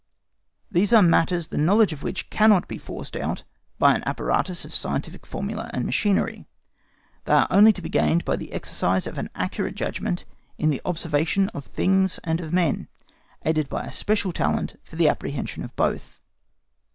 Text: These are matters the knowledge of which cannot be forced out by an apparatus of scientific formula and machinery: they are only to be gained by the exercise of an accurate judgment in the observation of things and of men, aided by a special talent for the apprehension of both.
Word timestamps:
These 0.71 0.93
are 0.93 1.03
matters 1.03 1.49
the 1.49 1.59
knowledge 1.59 1.93
of 1.93 2.01
which 2.01 2.31
cannot 2.31 2.67
be 2.67 2.79
forced 2.79 3.15
out 3.15 3.43
by 3.77 3.93
an 3.93 4.01
apparatus 4.07 4.65
of 4.65 4.73
scientific 4.73 5.27
formula 5.27 5.69
and 5.75 5.85
machinery: 5.85 6.47
they 7.25 7.33
are 7.33 7.47
only 7.51 7.71
to 7.71 7.83
be 7.83 7.87
gained 7.89 8.25
by 8.25 8.35
the 8.37 8.51
exercise 8.51 9.05
of 9.05 9.19
an 9.19 9.29
accurate 9.35 9.75
judgment 9.75 10.25
in 10.57 10.71
the 10.71 10.81
observation 10.85 11.49
of 11.49 11.67
things 11.67 12.19
and 12.23 12.41
of 12.41 12.51
men, 12.51 12.87
aided 13.45 13.69
by 13.69 13.83
a 13.83 13.91
special 13.91 14.31
talent 14.31 14.79
for 14.83 14.95
the 14.95 15.07
apprehension 15.07 15.61
of 15.63 15.75
both. 15.75 16.19